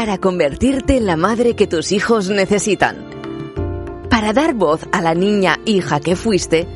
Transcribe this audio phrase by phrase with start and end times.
[0.00, 3.04] para convertirte en la madre que tus hijos necesitan,
[4.08, 6.66] para dar voz a la niña hija que fuiste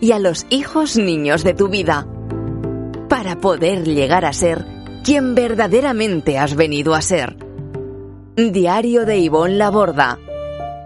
[0.00, 2.08] y a los hijos niños de tu vida,
[3.08, 4.66] para poder llegar a ser
[5.04, 7.36] quien verdaderamente has venido a ser.
[8.34, 10.18] Diario de Ivonne Laborda,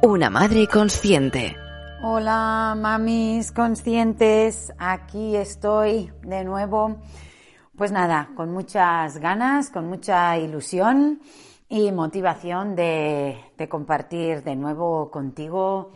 [0.03, 1.57] una madre consciente.
[2.03, 6.99] Hola, mamis conscientes, aquí estoy de nuevo.
[7.75, 11.23] Pues nada, con muchas ganas, con mucha ilusión
[11.73, 13.39] y motivación de,
[13.71, 15.93] compartir de nuevo contigo,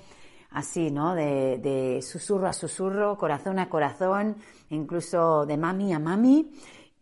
[0.50, 1.16] así, ¿no?
[1.16, 4.36] De, susurro a susurro, corazón a corazón,
[4.70, 6.52] incluso de mami a mami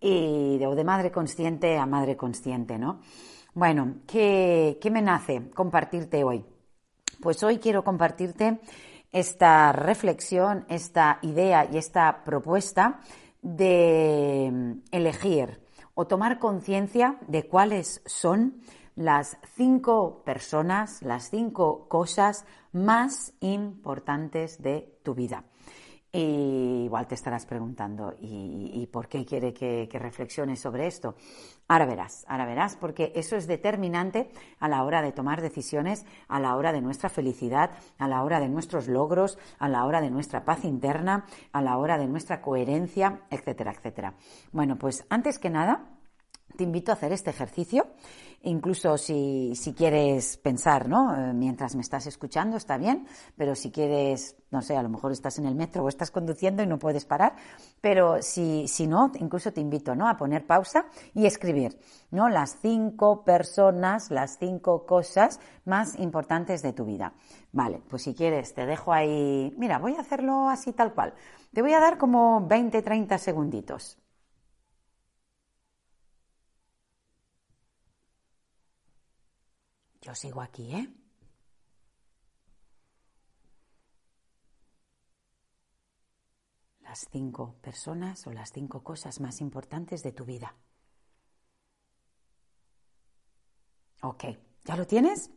[0.00, 3.00] y de, de madre consciente a madre consciente, ¿no?
[3.52, 6.42] Bueno, ¿qué, ¿qué me nace compartirte hoy?
[7.20, 8.58] Pues hoy quiero compartirte
[9.12, 13.00] esta reflexión, esta idea y esta propuesta
[13.42, 15.61] de mm, elegir
[15.94, 18.60] o tomar conciencia de cuáles son
[18.94, 25.44] las cinco personas, las cinco cosas más importantes de tu vida.
[26.14, 31.14] Y igual te estarás preguntando, ¿y, por qué quiere que, que reflexiones sobre esto?
[31.68, 36.38] Ahora verás, ahora verás, porque eso es determinante a la hora de tomar decisiones, a
[36.38, 40.10] la hora de nuestra felicidad, a la hora de nuestros logros, a la hora de
[40.10, 44.14] nuestra paz interna, a la hora de nuestra coherencia, etcétera, etcétera.
[44.52, 46.01] Bueno, pues antes que nada,
[46.56, 47.86] te invito a hacer este ejercicio
[48.44, 51.14] Incluso si, si quieres pensar, ¿no?
[51.14, 55.12] Eh, mientras me estás escuchando, está bien, pero si quieres, no sé, a lo mejor
[55.12, 57.36] estás en el metro o estás conduciendo y no puedes parar,
[57.80, 60.08] pero si, si no, incluso te invito, ¿no?
[60.08, 61.78] A poner pausa y escribir,
[62.10, 62.28] ¿no?
[62.28, 67.12] Las cinco personas, las cinco cosas más importantes de tu vida.
[67.52, 71.14] Vale, pues si quieres, te dejo ahí, mira, voy a hacerlo así tal cual.
[71.52, 74.01] Te voy a dar como 20, 30 segunditos.
[80.02, 80.86] Yo sigo aquí, ¿eh?
[86.82, 90.54] Las cinco personas o las cinco cosas más importantes de tu vida.
[94.02, 94.24] Ok,
[94.64, 95.30] ¿ya lo tienes?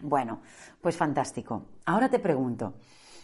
[0.00, 0.42] Bueno,
[0.80, 1.66] pues fantástico.
[1.86, 2.74] Ahora te pregunto,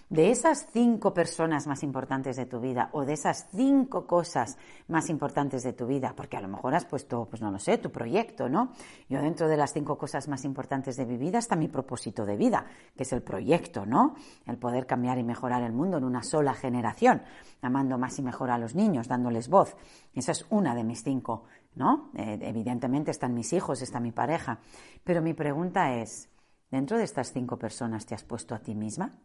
[0.09, 5.09] de esas cinco personas más importantes de tu vida o de esas cinco cosas más
[5.09, 7.91] importantes de tu vida, porque a lo mejor has puesto, pues no lo sé, tu
[7.91, 8.73] proyecto, ¿no?
[9.09, 12.37] Yo dentro de las cinco cosas más importantes de mi vida está mi propósito de
[12.37, 12.67] vida,
[12.97, 14.15] que es el proyecto, ¿no?
[14.47, 17.23] El poder cambiar y mejorar el mundo en una sola generación,
[17.63, 19.77] amando más y mejor a los niños, dándoles voz.
[20.15, 21.45] Esa es una de mis cinco,
[21.75, 22.11] ¿no?
[22.15, 24.61] Eh, evidentemente están mis hijos, está mi pareja.
[25.03, 26.29] Pero mi pregunta es,
[26.71, 29.19] ¿dentro de estas cinco personas te has puesto a ti misma?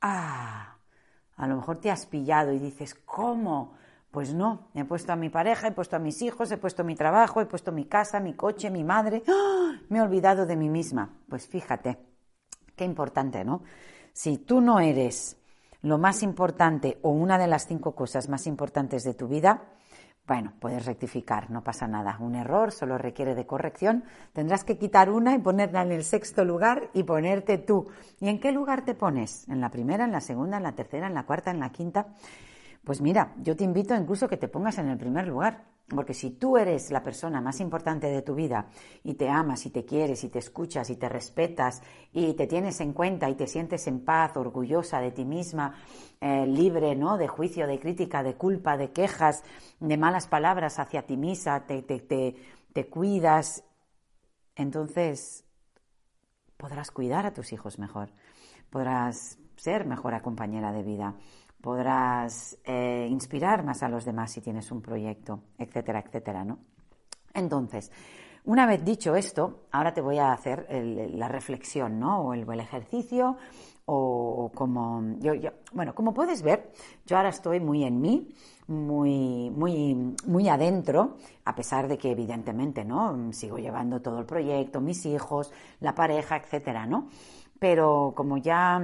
[0.00, 0.76] Ah,
[1.36, 3.74] a lo mejor te has pillado y dices, ¿cómo?
[4.10, 6.96] Pues no, he puesto a mi pareja, he puesto a mis hijos, he puesto mi
[6.96, 9.72] trabajo, he puesto mi casa, mi coche, mi madre, ¡Ah!
[9.88, 11.10] me he olvidado de mí misma.
[11.28, 11.98] Pues fíjate,
[12.74, 13.62] qué importante, ¿no?
[14.12, 15.36] Si tú no eres
[15.82, 19.62] lo más importante o una de las cinco cosas más importantes de tu vida,
[20.28, 22.18] bueno, puedes rectificar, no pasa nada.
[22.20, 24.04] Un error solo requiere de corrección.
[24.34, 27.88] Tendrás que quitar una y ponerla en el sexto lugar y ponerte tú.
[28.20, 29.48] ¿Y en qué lugar te pones?
[29.48, 32.08] ¿En la primera, en la segunda, en la tercera, en la cuarta, en la quinta?
[32.88, 35.66] Pues mira, yo te invito incluso que te pongas en el primer lugar.
[35.88, 38.70] Porque si tú eres la persona más importante de tu vida
[39.04, 41.82] y te amas y te quieres y te escuchas y te respetas
[42.14, 45.74] y te tienes en cuenta y te sientes en paz, orgullosa de ti misma,
[46.18, 47.18] eh, libre ¿no?
[47.18, 49.44] de juicio, de crítica, de culpa, de quejas,
[49.80, 52.36] de malas palabras hacia ti misma, te, te, te,
[52.72, 53.64] te cuidas,
[54.56, 55.44] entonces
[56.56, 58.12] podrás cuidar a tus hijos mejor,
[58.70, 61.16] podrás ser mejor compañera de vida
[61.60, 66.58] podrás eh, inspirar más a los demás si tienes un proyecto, etcétera, etcétera, ¿no?
[67.34, 67.90] Entonces,
[68.44, 72.20] una vez dicho esto, ahora te voy a hacer la reflexión, ¿no?
[72.22, 73.36] O el, ejercicio,
[73.84, 75.32] o, como, yo,
[75.72, 76.72] bueno, como puedes ver,
[77.04, 78.34] yo ahora estoy muy en mí,
[78.68, 83.32] muy, muy, muy adentro, a pesar de que evidentemente, ¿no?
[83.32, 87.08] Sigo llevando todo el proyecto, mis hijos, la pareja, etcétera, ¿no?
[87.58, 88.80] Pero como ya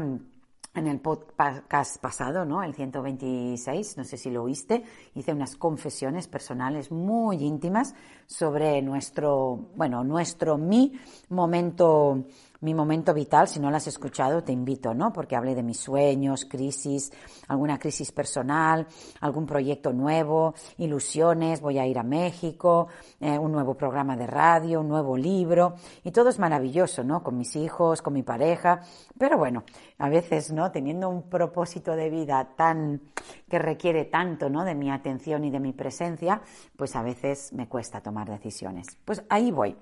[0.75, 2.62] en el podcast pasado, ¿no?
[2.62, 4.82] El 126, no sé si lo oíste,
[5.15, 7.94] hice unas confesiones personales muy íntimas
[8.26, 10.93] sobre nuestro, bueno, nuestro mi
[11.29, 12.25] momento
[12.64, 15.12] mi momento vital, si no lo has escuchado, te invito, ¿no?
[15.12, 17.12] Porque hablé de mis sueños, crisis,
[17.46, 18.87] alguna crisis personal,
[19.20, 22.88] algún proyecto nuevo, ilusiones, voy a ir a México,
[23.20, 27.22] eh, un nuevo programa de radio, un nuevo libro, y todo es maravilloso, ¿no?
[27.22, 28.81] Con mis hijos, con mi pareja,
[29.19, 29.64] pero bueno,
[29.99, 30.70] a veces, ¿no?
[30.72, 33.02] Teniendo un propósito de vida tan,
[33.49, 34.64] que requiere tanto, ¿no?
[34.64, 36.40] De mi atención y de mi presencia,
[36.76, 38.96] pues a veces me cuesta tomar decisiones.
[39.05, 39.76] Pues ahí voy.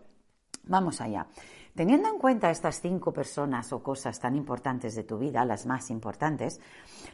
[0.64, 1.26] Vamos allá.
[1.74, 5.90] Teniendo en cuenta estas cinco personas o cosas tan importantes de tu vida, las más
[5.90, 6.60] importantes,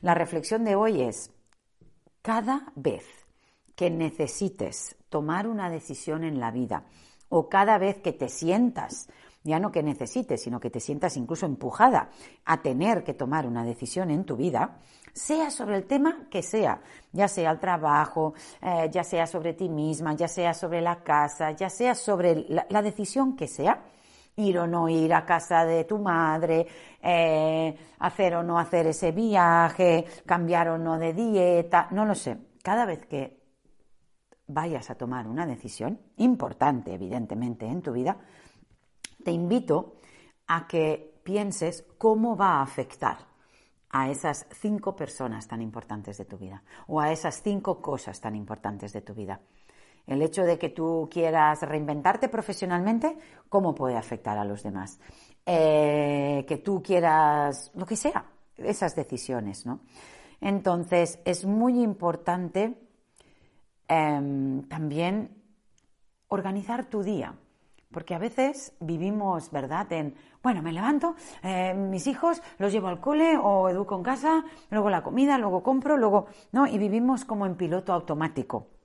[0.01, 1.31] la reflexión de hoy es,
[2.23, 3.05] cada vez
[3.77, 6.85] que necesites tomar una decisión en la vida
[7.29, 9.09] o cada vez que te sientas,
[9.45, 12.11] ya no que necesites, sino que te sientas incluso empujada
[12.45, 14.79] a tener que tomar una decisión en tu vida,
[15.13, 16.81] sea sobre el tema que sea,
[17.13, 21.53] ya sea el trabajo, eh, ya sea sobre ti misma, ya sea sobre la casa,
[21.53, 23.85] ya sea sobre la, decisión que sea,
[24.39, 26.67] ir o no ir a casa de tu madre,
[27.03, 32.39] eh, hacer o no hacer ese viaje, cambiar o no de dieta, no lo sé.
[32.63, 33.39] Cada vez que
[34.47, 38.17] vayas a tomar una decisión importante, evidentemente, en tu vida,
[39.25, 39.97] te invito
[40.47, 43.19] a que pienses cómo va a afectar
[43.91, 48.37] a esas cinco personas tan importantes de tu vida o a esas cinco cosas tan
[48.37, 49.41] importantes de tu vida.
[50.09, 53.19] El hecho de que tú quieras reinventarte profesionalmente,
[53.51, 54.99] ¿cómo puede afectar a los demás?
[55.45, 58.25] Eh, que tú quieras, lo que sea,
[58.57, 59.81] esas decisiones, ¿no?
[60.41, 62.79] Entonces, es muy importante
[63.87, 65.43] em, también
[66.29, 67.35] organizar tu día.
[67.91, 73.01] Porque a veces vivimos, ¿verdad?, en, bueno, me levanto, eh, mis hijos los llevo al
[73.01, 76.67] cole o educo en casa, luego la comida, luego compro, luego, ¿no?
[76.67, 78.78] Y vivimos como en piloto automático.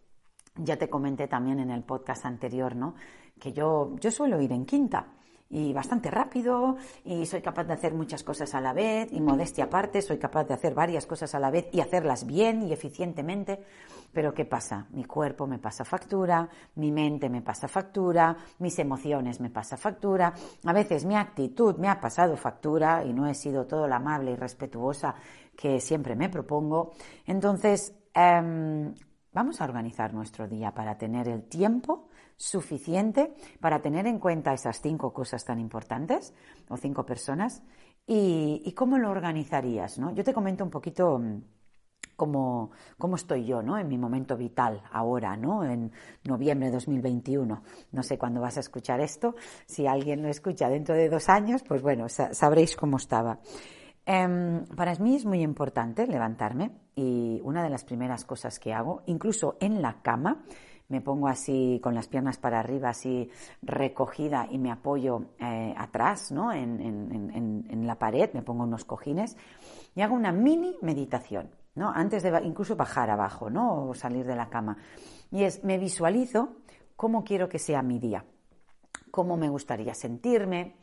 [0.55, 2.95] Ya te comenté también en el podcast anterior, ¿no?
[3.39, 5.07] Que yo, yo suelo ir en quinta
[5.53, 9.65] y bastante rápido y soy capaz de hacer muchas cosas a la vez y modestia
[9.65, 13.63] aparte, soy capaz de hacer varias cosas a la vez y hacerlas bien y eficientemente.
[14.11, 14.87] Pero ¿qué pasa?
[14.91, 20.33] Mi cuerpo me pasa factura, mi mente me pasa factura, mis emociones me pasa factura,
[20.65, 24.31] a veces mi actitud me ha pasado factura y no he sido todo la amable
[24.31, 25.13] y respetuosa
[25.55, 26.93] que siempre me propongo.
[27.27, 28.93] Entonces, em,
[29.33, 32.07] vamos a organizar nuestro día para tener el tiempo
[32.37, 36.33] suficiente para tener en cuenta esas cinco cosas tan importantes
[36.69, 37.63] o cinco personas
[38.05, 40.13] y, cómo lo organizarías, ¿no?
[40.13, 41.41] Yo te comento un poquito mm,
[42.17, 43.77] cómo, cómo, estoy yo, ¿no?
[43.77, 45.63] En mi momento vital ahora, ¿no?
[45.63, 45.91] En
[46.25, 47.63] noviembre de 2021.
[47.91, 49.35] No sé cuándo vas a escuchar esto.
[49.65, 53.39] Si alguien lo escucha dentro de dos años, pues bueno, sabréis cómo estaba.
[54.05, 59.01] Em, para mí es muy importante levantarme y una de las primeras cosas que hago,
[59.05, 60.43] incluso en la cama,
[60.89, 63.29] me pongo así con las piernas para arriba, así
[63.61, 66.51] recogida y me apoyo eh, atrás, ¿no?
[66.51, 69.37] En, la pared, me pongo unos cojines
[69.95, 71.89] y hago una mini meditación, ¿no?
[71.89, 73.87] Antes de incluso bajar abajo, ¿no?
[73.87, 74.77] O salir de la cama.
[75.31, 76.57] Y es, me visualizo
[76.95, 78.25] cómo quiero que sea mi día,
[79.11, 80.75] cómo me gustaría sentirme,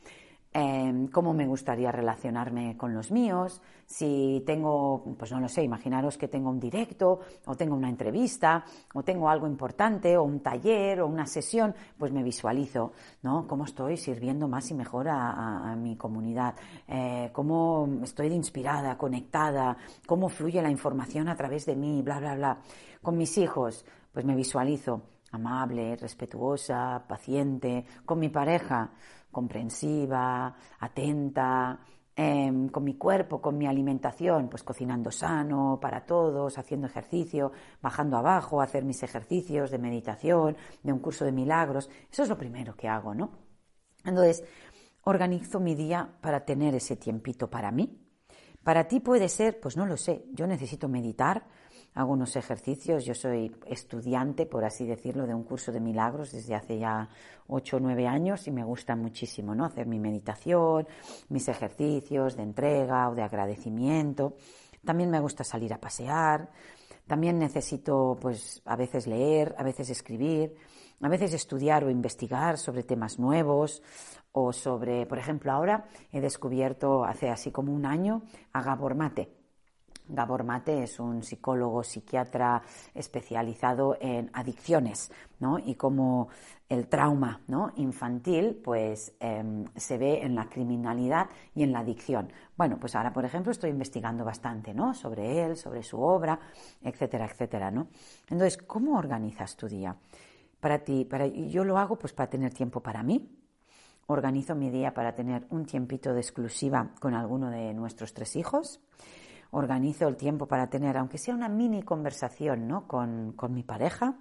[0.53, 6.19] Em, cómo me gustaría relacionarme con los míos, si tengo, pues no lo sé, imaginaros
[6.19, 11.03] que tengo un directo o tengo una entrevista o tengo algo importante o un taller
[11.03, 12.91] o una sesión, pues me visualizo,
[13.23, 13.47] ¿no?
[13.47, 16.57] Cómo estoy sirviendo más y mejor a, mi comunidad,
[16.89, 22.35] eh, cómo estoy inspirada, conectada, cómo fluye la información a través de mí, bla, bla,
[22.35, 22.59] bla.
[23.01, 28.91] Con mis hijos, pues me visualizo amable, respetuosa, paciente, con mi pareja,
[29.31, 31.79] comprensiva, atenta,
[32.15, 38.17] em, con mi cuerpo, con mi alimentación, pues cocinando sano para todos, haciendo ejercicio, bajando
[38.17, 41.89] abajo, hacer mis ejercicios de meditación, de un curso de milagros.
[42.11, 43.31] Eso es lo primero que hago, ¿no?
[44.05, 44.45] Entonces,
[45.05, 48.07] organizo mi día para tener ese tiempito para mí.
[48.63, 51.47] Para ti puede ser, pues no lo sé, yo necesito meditar,
[51.95, 53.05] hago unos ejercicios.
[53.05, 57.09] Yo soy estudiante, por así decirlo, de un curso de milagros desde hace ya
[57.47, 59.65] ocho o nueve años y me gusta muchísimo, ¿no?
[59.65, 60.87] Hacer mi meditación,
[61.29, 64.37] mis ejercicios de entrega o de agradecimiento.
[64.85, 66.51] También me gusta salir a pasear.
[67.07, 70.55] También necesito, pues, a veces leer, a veces escribir,
[71.01, 73.83] a veces estudiar o investigar sobre temas nuevos
[74.33, 79.40] o sobre, por ejemplo, ahora he descubierto hace así como un año a Gabor Mate
[80.13, 82.63] Gabor Mate es un psicólogo psiquiatra
[82.95, 85.59] especializado en adicciones, ¿no?
[85.59, 86.29] Y como
[86.71, 87.73] el trauma ¿no?
[87.77, 92.33] infantil pues em, se ve en la criminalidad y en la adicción.
[92.57, 94.95] Bueno, pues ahora, por ejemplo, estoy investigando bastante ¿no?
[94.95, 96.39] sobre él, sobre su obra,
[96.81, 97.71] etcétera, etcétera.
[97.73, 97.89] ¿no?
[98.31, 99.97] Entonces, ¿cómo organizas tu día?
[100.61, 103.37] Para ti, para, yo lo hago pues para tener tiempo para mí.
[104.07, 108.81] Organizo mi día para tener un tiempito de exclusiva con alguno de nuestros tres hijos
[109.51, 112.87] organizo el tiempo para tener, aunque sea una mini conversación ¿no?
[112.87, 114.17] con, mi pareja.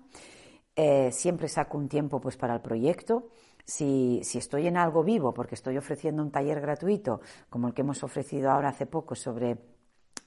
[0.76, 3.30] Eh, siempre saco un tiempo pues, para el proyecto.
[3.64, 7.82] Si, si, estoy en algo vivo, porque estoy ofreciendo un taller gratuito, como el que
[7.82, 9.58] hemos ofrecido ahora hace poco sobre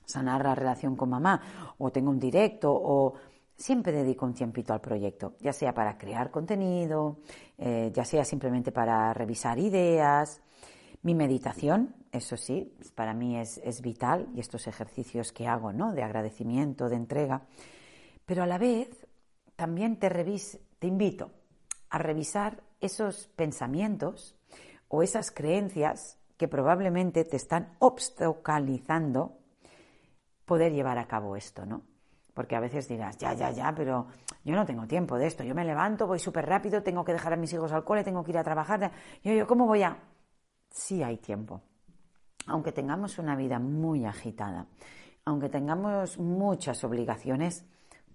[0.04, 3.14] sanar la relación con mamá, o tengo un directo, o
[3.56, 7.18] siempre dedico un tiempito al proyecto, ya sea para crear contenido,
[7.58, 10.42] eh, ya sea simplemente para revisar ideas.
[11.02, 15.92] Mi meditación, eso sí, para mí es, vital y estos ejercicios que hago, ¿no?
[15.92, 17.42] De agradecimiento, de entrega.
[18.24, 19.06] Pero a la vez
[19.56, 20.08] también te,
[20.78, 21.30] te invito
[21.90, 24.36] a revisar esos pensamientos
[24.86, 29.38] o esas creencias que probablemente te están obstaculizando
[30.44, 31.82] poder llevar a cabo esto, ¿no?
[32.34, 34.06] Porque a veces dirás, ya, ya, ya, pero
[34.44, 35.44] yo no tengo tiempo de esto.
[35.44, 38.24] Yo me levanto, voy súper rápido, tengo que dejar a mis hijos al cole, tengo
[38.24, 38.92] que ir a trabajar.
[39.22, 40.11] Yo, yo, ¿cómo voy a...?
[40.72, 41.60] Sí hay tiempo.
[42.46, 44.66] Aunque tengamos una vida muy agitada,
[45.24, 47.64] aunque tengamos muchas obligaciones,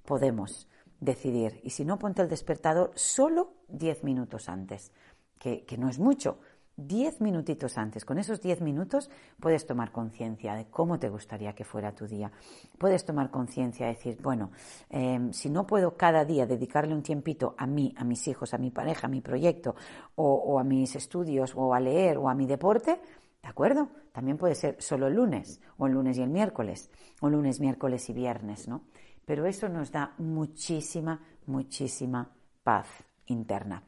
[0.04, 0.68] podemos
[1.00, 1.62] decidir.
[1.64, 4.92] Y si no, ponte el despertador solo 10 minutos antes,
[5.40, 6.40] que, que no es mucho,
[6.80, 8.06] Diez minutitos antes.
[8.06, 12.32] Con esos diez minutos puedes tomar conciencia de cómo te gustaría que fuera tu día.
[12.78, 14.52] Puedes tomar conciencia de decir, bueno,
[14.92, 18.60] em, si no puedo cada día dedicarle un tiempito a mí, a mis hijos, a
[18.60, 19.76] mi pareja, a mi proyecto,
[20.14, 23.02] o, a mis estudios, o a leer, o a mi deporte,
[23.42, 23.90] ¿de acuerdo?
[24.12, 26.92] También puede ser solo el lunes, o el lunes y el miércoles,
[27.22, 28.84] o lunes, miércoles y viernes, ¿no?
[29.26, 32.30] Pero eso nos da muchísima, muchísima
[32.62, 32.88] paz
[33.26, 33.82] interna.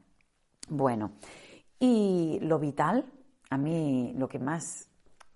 [0.70, 1.12] Bueno,
[1.80, 3.12] y lo vital,
[3.50, 4.90] a mí lo que más,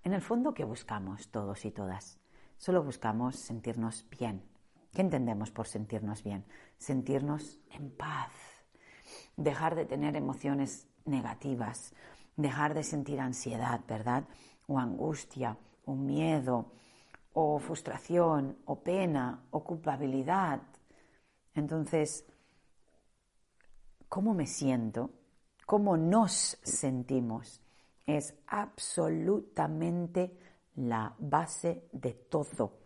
[0.04, 2.20] en el fondo, que buscamos todos y todas,
[2.58, 4.44] solo buscamos sentirnos bien.
[4.94, 6.46] ¿Qué entendemos por sentirnos bien?
[6.78, 8.32] Sentirnos en paz,
[9.38, 11.94] dejar de tener emociones negativas,
[12.36, 14.26] dejar de sentir ansiedad, ¿verdad?
[14.68, 16.74] O angustia, o miedo,
[17.34, 20.62] o frustración, o pena, o culpabilidad.
[21.56, 22.26] Entonces,
[24.10, 25.10] ¿cómo me siento?
[25.66, 27.62] Cómo nos sentimos
[28.06, 30.38] es absolutamente
[30.76, 32.80] la base de todo.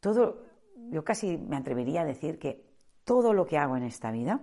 [0.00, 0.44] Todo,
[0.90, 2.64] yo casi me atrevería a decir que
[3.04, 4.40] todo lo que hago en esta vida,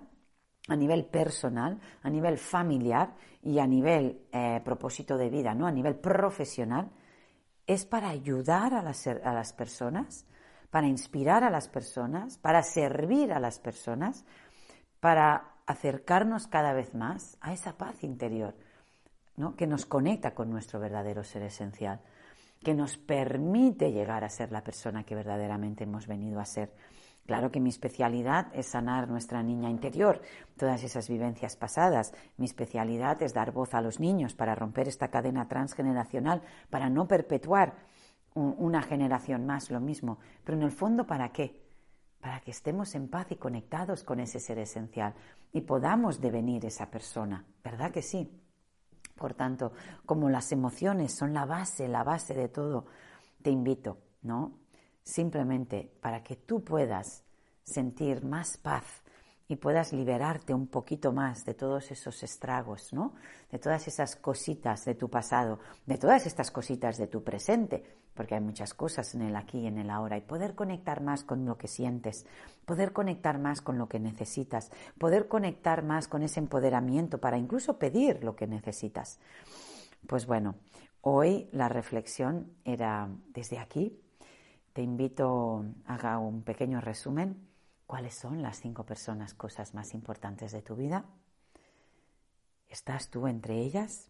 [0.67, 5.67] a nivel personal, a nivel familiar y a nivel eh, propósito de vida, ¿no?
[5.67, 6.91] a nivel profesional,
[7.67, 10.25] es para ayudar a las, a las personas,
[10.69, 14.25] para inspirar a las personas, para servir a las personas,
[14.99, 18.55] para acercarnos cada vez más a esa paz interior,
[19.37, 19.55] ¿no?
[19.55, 22.01] que nos conecta con nuestro verdadero ser esencial,
[22.63, 26.73] que nos permite llegar a ser la persona que verdaderamente hemos venido a ser.
[27.25, 30.21] Claro que mi especialidad es sanar nuestra niña interior,
[30.57, 32.13] todas esas vivencias pasadas.
[32.35, 37.07] Mi especialidad es dar voz a los niños para romper esta cadena transgeneracional, para no
[37.07, 37.75] perpetuar
[38.35, 40.17] una generación más lo mismo.
[40.43, 41.62] Pero en el fondo, ¿para qué?
[42.23, 45.13] Para que estemos en paz y conectados con ese ser esencial
[45.51, 48.31] y podamos devenir esa persona, ¿verdad que sí?
[49.13, 49.73] Por tanto,
[50.05, 52.85] como las emociones son la base, la base de todo,
[53.41, 54.53] te invito, ¿no?
[55.03, 57.25] Simplemente para que tú puedas
[57.65, 59.03] sentir más paz
[59.49, 63.15] y puedas liberarte un poquito más de todos esos estragos, ¿no?
[63.51, 67.83] De todas esas cositas de tu pasado, de todas estas cositas de tu presente,
[68.13, 71.23] porque hay muchas cosas en el aquí y en el ahora, y poder conectar más
[71.23, 72.25] con lo que sientes,
[72.65, 77.77] poder conectar más con lo que necesitas, poder conectar más con ese empoderamiento para incluso
[77.77, 79.19] pedir lo que necesitas.
[80.07, 80.55] Pues bueno,
[81.01, 83.99] hoy la reflexión era desde aquí.
[84.73, 87.53] Te invito a haga un pequeño resumen
[87.93, 91.05] ¿Cuáles son las cinco personas, cosas más importantes de tu vida?
[92.67, 94.09] ¿Estás tú entre ellas?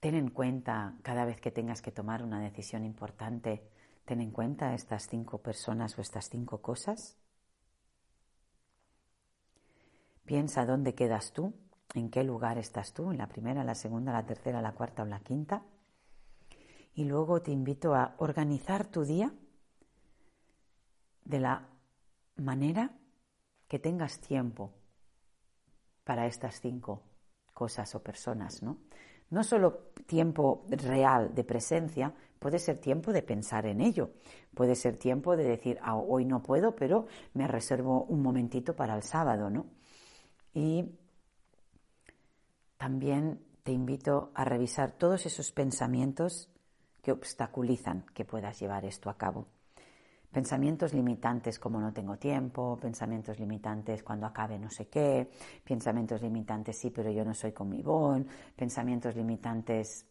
[0.00, 3.68] Ten en cuenta cada vez que tengas que tomar una decisión importante,
[4.04, 7.16] ten en cuenta estas cinco personas o estas cinco cosas.
[10.24, 11.54] Piensa dónde quedas tú,
[11.94, 15.06] en qué lugar estás tú, en la primera, la segunda, la tercera, la cuarta o
[15.06, 15.64] la quinta.
[16.94, 19.32] Y luego te invito a organizar tu día
[21.24, 21.68] de la
[22.36, 22.92] manera
[23.66, 24.72] que tengas tiempo
[26.04, 27.02] para estas cinco
[27.52, 28.78] cosas o personas, ¿no?
[29.30, 34.10] No solo tiempo real de presencia, puede ser tiempo de pensar en ello,
[34.54, 38.94] puede ser tiempo de decir, ah, hoy no puedo, pero me reservo un momentito para
[38.94, 39.66] el sábado, ¿no?
[40.54, 40.98] Y
[42.78, 46.48] también te invito a revisar todos esos pensamientos
[47.02, 49.46] que obstaculizan que puedas llevar esto a cabo.
[50.32, 55.30] Pensamientos limitantes como no tengo tiempo, pensamientos limitantes cuando acabe no sé qué,
[55.64, 60.06] pensamientos limitantes sí, pero yo no soy con mi bon, pensamientos limitantes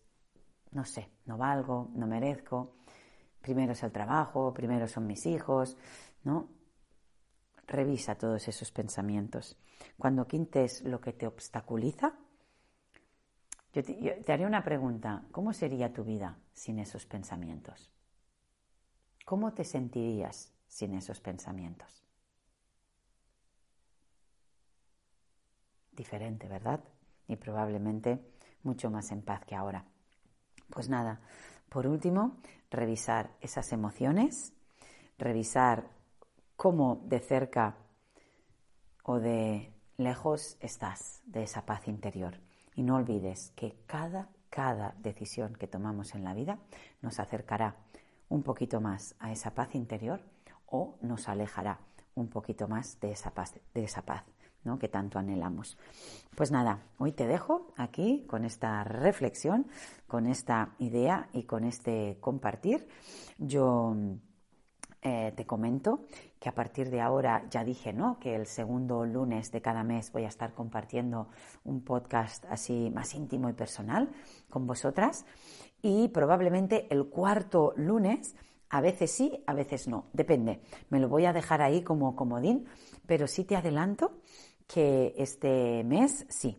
[0.71, 2.75] no sé, no valgo, no merezco,
[3.41, 5.77] primero es el trabajo, primero son mis hijos,
[6.24, 6.50] ¿no?
[7.67, 9.57] Revisa todos esos pensamientos.
[9.97, 12.13] Cuando quintes lo que te obstaculiza,
[13.74, 17.91] yo te, yo te una pregunta, ¿cómo sería tu vida sin esos pensamientos?
[19.27, 22.01] ¿Cómo te sentirías sin esos pensamientos?
[25.91, 26.81] Diferente, ¿verdad?
[27.27, 28.22] Y probablemente
[28.63, 29.84] mucho más en paz que ahora.
[30.69, 31.19] Pues nada,
[31.67, 32.38] por último,
[32.72, 34.53] revisar esas emociones,
[35.17, 35.89] revisar
[36.55, 37.75] cómo de cerca
[39.03, 42.39] o de lejos estás de esa paz interior.
[42.75, 46.60] Y no olvides que cada, cada decisión que tomamos en la vida
[47.01, 47.75] nos acercará
[48.29, 50.22] un poquito más a esa paz interior
[50.65, 51.79] o nos alejará
[52.15, 54.24] un poquito más de esa paz, de esa paz
[54.63, 54.77] ¿no?
[54.77, 55.77] que tanto anhelamos.
[56.36, 59.67] Pues nada, hoy te dejo aquí con esta reflexión,
[60.07, 62.88] con esta idea y con este compartir.
[63.38, 63.96] Yo
[65.01, 66.01] eh, te comento
[66.39, 68.19] que a partir de ahora ya dije, ¿no?
[68.19, 71.29] Que el segundo lunes de cada mes voy a estar compartiendo
[71.63, 74.09] un podcast así más íntimo y personal
[74.49, 75.25] con vosotras
[75.81, 78.35] y probablemente el cuarto lunes,
[78.69, 80.61] a veces sí, a veces no, depende.
[80.89, 82.65] Me lo voy a dejar ahí como comodín,
[83.05, 84.19] pero sí te adelanto
[84.67, 86.57] que este mes sí.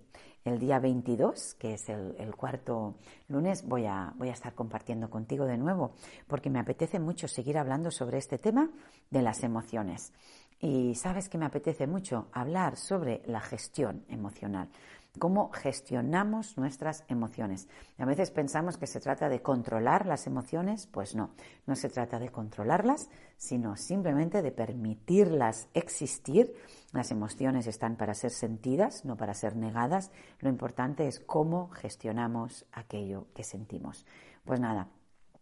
[0.49, 2.95] El día 22, que es el, cuarto
[3.28, 5.93] lunes, voy a, voy a estar compartiendo contigo de nuevo,
[6.26, 8.71] porque me apetece mucho seguir hablando sobre este tema
[9.11, 10.11] de las emociones.
[10.59, 14.71] Y sabes que me apetece mucho hablar sobre la gestión emocional
[15.19, 17.69] cómo gestionamos nuestras emociones.
[17.99, 21.31] A veces pensamos que se trata de controlar las emociones, pues no,
[21.67, 26.55] no se trata de controlarlas, sino simplemente de permitirlas existir.
[26.93, 30.11] Las emociones están para ser sentidas, no para ser negadas.
[30.41, 34.07] Lo importante es cómo gestionamos aquello que sentimos.
[34.45, 34.88] Pues nada,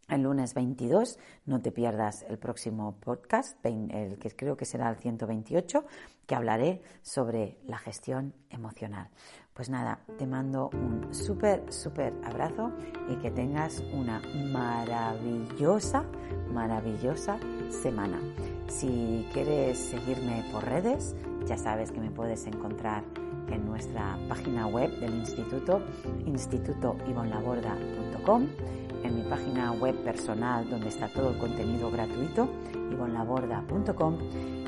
[0.08, 1.18] el lunes 22.
[1.46, 5.84] No te pierdas el próximo podcast, el que creo que será el 128,
[6.26, 9.08] que hablaré sobre la gestión emocional.
[9.54, 12.72] Pues nada, te mando un súper, súper abrazo
[13.08, 14.20] y que tengas una
[14.52, 16.04] maravillosa,
[16.52, 17.38] maravillosa
[17.70, 18.20] semana.
[18.68, 23.02] Si quieres seguirme por redes, ya sabes que me puedes encontrar
[23.48, 25.80] en nuestra página web del instituto,
[26.26, 32.48] institutoivonlaborda.com, en mi página web personal donde está todo el contenido gratuito,
[32.90, 34.18] ivonlaborda.com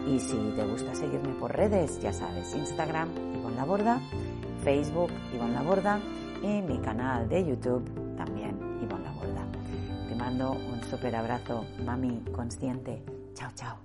[0.06, 4.00] y si te gusta seguirme por redes, ya sabes, Instagram, ivonlaborda,
[4.62, 6.00] Facebook, Ivonne Laborda
[6.42, 7.84] y mi canal de YouTube,
[8.16, 9.44] también Ivonne Laborda.
[10.08, 13.02] Te mando un súper abrazo, mami consciente.
[13.34, 13.76] Chao, chao.